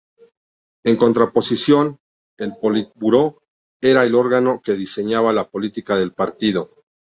En 0.83 0.97
contraposición, 0.97 1.99
el 2.39 2.57
Politburó 2.57 3.43
era 3.81 4.03
el 4.03 4.15
órgano 4.15 4.59
que 4.63 4.73
diseñaba 4.73 5.31
la 5.31 5.47
política 5.51 5.95
del 5.95 6.11
Partido. 6.13 6.73